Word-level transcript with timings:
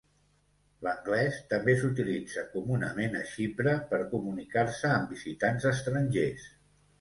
L'anglès 0.85 1.35
també 1.51 1.75
s'utilitza 1.81 2.45
comunament 2.53 3.19
a 3.19 3.21
Xipre 3.33 3.75
per 3.93 4.01
comunicar-se 4.15 4.91
amb 4.95 5.15
visitants 5.19 5.69
estrangers. 5.75 6.51